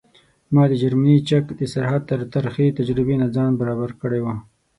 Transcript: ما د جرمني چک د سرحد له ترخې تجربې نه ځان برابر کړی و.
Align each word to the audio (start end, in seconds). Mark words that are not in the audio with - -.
ما 0.53 0.63
د 0.71 0.73
جرمني 0.81 1.17
چک 1.29 1.45
د 1.59 1.61
سرحد 1.73 2.03
له 2.21 2.25
ترخې 2.33 2.75
تجربې 2.79 3.15
نه 3.21 3.27
ځان 3.35 3.51
برابر 3.61 3.89
کړی 4.01 4.19
و. 4.23 4.27